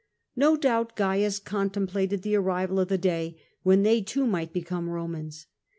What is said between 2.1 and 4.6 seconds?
the arrival of the day when they too might